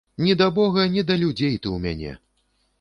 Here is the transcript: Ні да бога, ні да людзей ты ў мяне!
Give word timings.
Ні 0.27 0.35
да 0.39 0.47
бога, 0.55 0.85
ні 0.95 1.05
да 1.11 1.19
людзей 1.25 1.55
ты 1.55 1.63
ў 1.63 1.85
мяне! 1.87 2.19